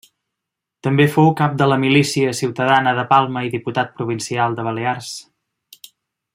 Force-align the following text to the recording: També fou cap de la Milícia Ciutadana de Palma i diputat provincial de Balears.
També 0.85 1.05
fou 1.15 1.27
cap 1.41 1.57
de 1.59 1.67
la 1.73 1.77
Milícia 1.83 2.33
Ciutadana 2.39 2.95
de 3.01 3.05
Palma 3.13 3.45
i 3.49 3.53
diputat 3.59 3.95
provincial 4.01 4.59
de 4.61 4.69
Balears. 4.71 5.15